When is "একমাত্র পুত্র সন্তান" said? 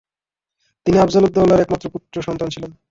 1.63-2.47